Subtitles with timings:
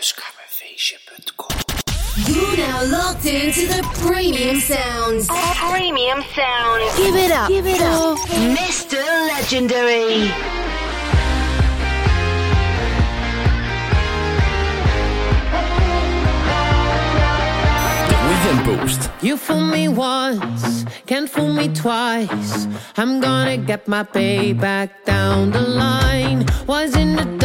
[0.00, 1.60] Thuiscammerfeestje.com.
[2.26, 5.28] You now locked into the premium sounds.
[5.28, 6.96] Premium sounds.
[6.96, 7.48] Give it up.
[7.48, 8.18] Give it up.
[8.56, 8.96] Mr.
[9.28, 10.32] Legendary.
[18.64, 19.10] Boost.
[19.22, 22.66] You fool me once, can't fool me twice.
[22.96, 26.46] I'm gonna get my pay back down the line.
[26.66, 27.39] Was in the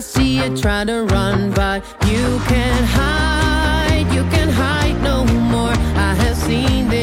[0.00, 5.74] I see you try to run, but you can't hide, you can't hide no more.
[5.94, 6.99] I have seen this.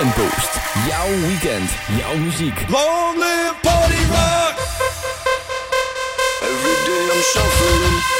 [0.00, 0.60] Weekend Boost.
[0.86, 2.64] Jouw weekend, jouw muziek.
[2.68, 4.54] Long live party rock.
[6.40, 8.19] Every day I'm shuffling.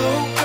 [0.00, 0.39] slow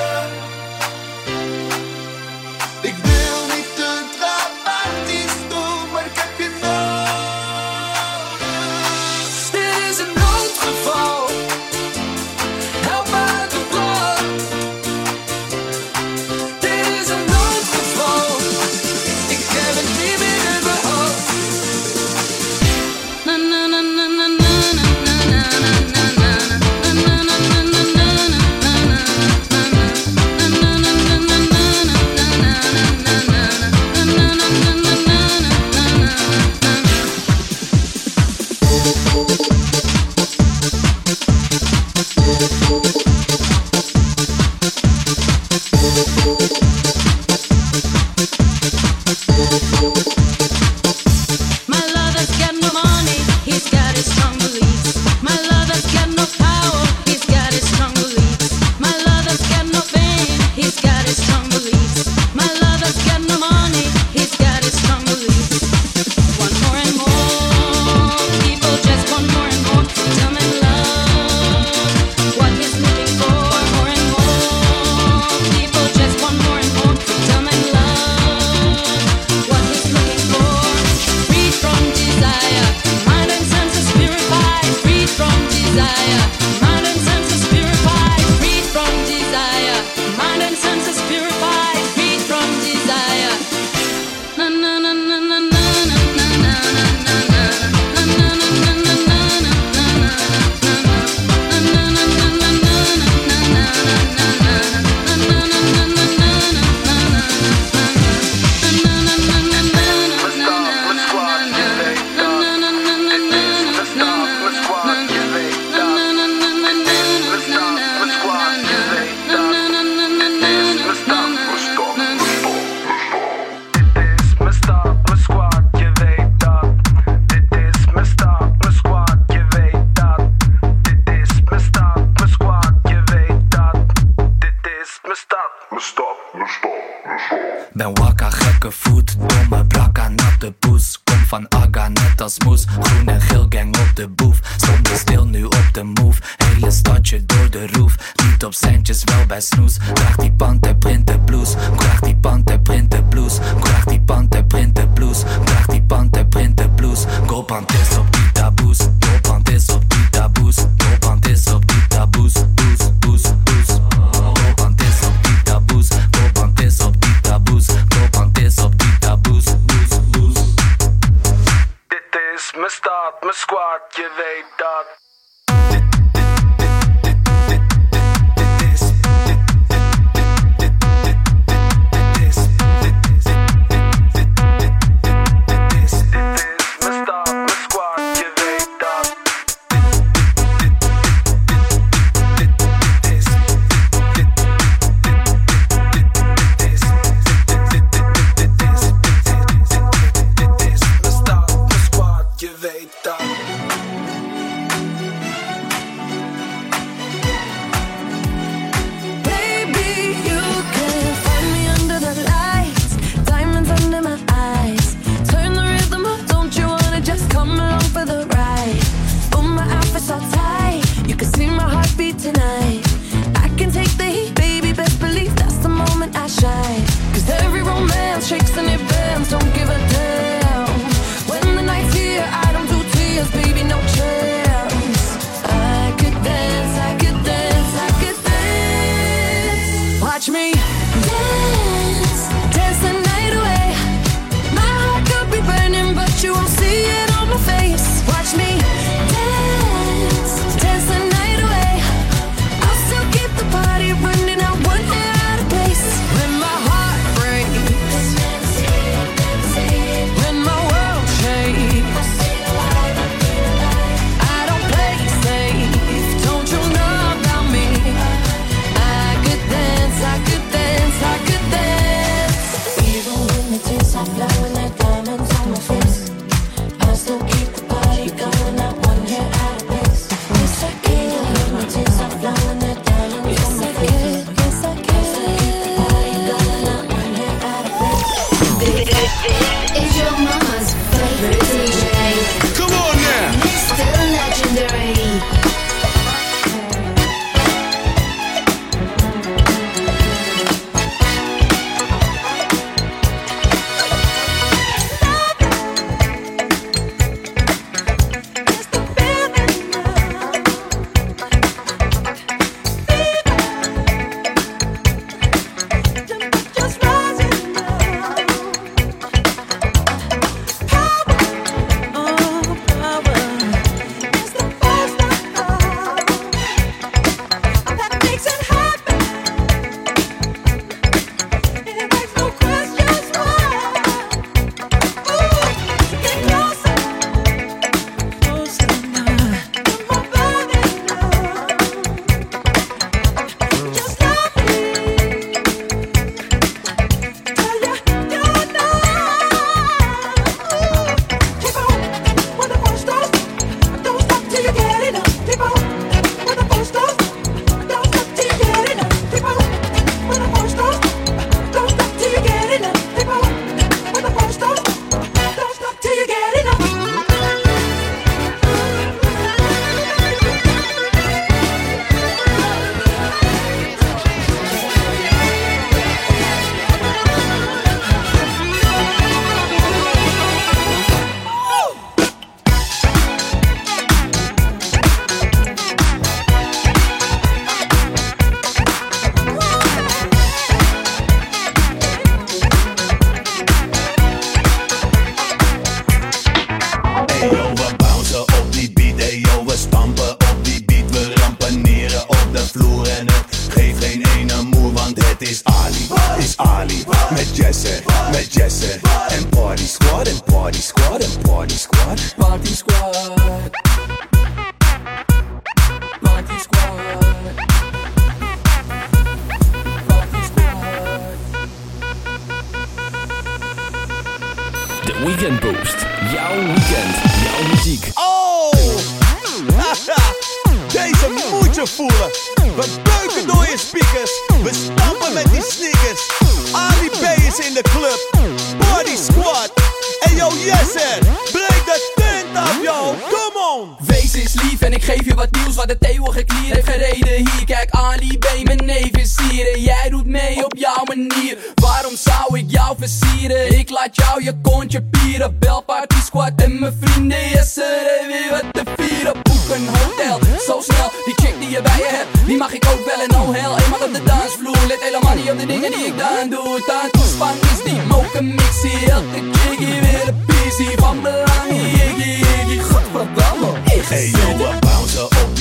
[431.65, 434.11] We beuken door je speakers,
[434.43, 436.09] we stappen met die sneakers.
[436.51, 438.09] Ali B is in de club,
[438.57, 439.51] Body Squad.
[439.99, 440.99] En yo, yes, sir.
[441.31, 443.87] breek de tent af, yo, come on.
[443.87, 447.15] Wees eens lief en ik geef je wat nieuws wat de eeuwige klier heeft gereden
[447.15, 447.45] hier.
[447.45, 451.37] Kijk, Ali B, mijn neef is hier jij doet mee op jouw manier.
[451.55, 453.57] Waarom zou ik jou versieren?
[453.57, 455.39] Ik laat jou je kontje pieren.
[455.39, 459.13] Bel Party Squad en mijn vrienden, yes, er weer wat te vieren.
[459.23, 461.15] Boek een hotel, zo snel, die
[461.63, 462.05] je.
[462.25, 463.07] Die mag ik ook bellen?
[463.07, 464.67] en oh hell Eenmaal op de dansvloer.
[464.67, 466.63] Let helemaal niet op de dingen die ik dan doe.
[466.65, 471.49] Tantoes toespan is die moken mixie Elke keer weer een pizzie Van belang.
[471.49, 475.34] Iggy Iggy Godverdamme Ik ga jou een op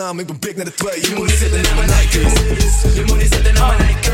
[0.00, 1.00] naam, ik ben blik naar de twee.
[1.00, 2.94] Je moet niet zitten naar mijn Nike's.
[2.94, 4.09] Je moet niet zitten naar mijn Nike's.